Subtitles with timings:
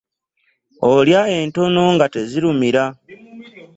[0.93, 2.83] Olya entono nga tezirumira.